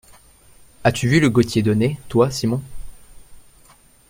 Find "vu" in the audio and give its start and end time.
1.07-1.19